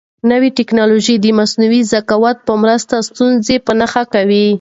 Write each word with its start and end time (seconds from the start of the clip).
نوې 0.31 0.49
تکنالوژي 0.59 1.15
د 1.19 1.25
مصنوعي 1.39 1.81
ذکاوت 1.93 2.37
په 2.47 2.53
مرسته 2.63 2.95
ستونزې 3.09 3.55
په 3.65 3.71
نښه 3.79 4.03
کوي. 4.13 4.45